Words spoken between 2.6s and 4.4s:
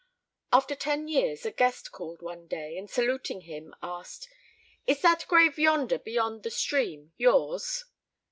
and saluting him asked,